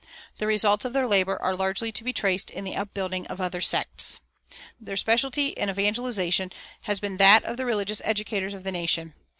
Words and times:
The 0.39 0.47
results 0.47 0.83
of 0.83 0.93
their 0.93 1.05
labor 1.05 1.39
are 1.43 1.55
largely 1.55 1.91
to 1.91 2.03
be 2.03 2.11
traced 2.11 2.49
in 2.49 2.63
the 2.63 2.75
upbuilding 2.75 3.27
of 3.27 3.39
other 3.39 3.61
sects. 3.61 4.19
Their 4.79 4.97
specialty 4.97 5.49
in 5.49 5.69
evangelization 5.69 6.51
has 6.85 6.99
been 6.99 7.17
that 7.17 7.43
of 7.43 7.55
the 7.55 7.67
religious 7.67 8.01
educators 8.03 8.55
of 8.55 8.63
the 8.63 8.71
nation. 8.71 9.13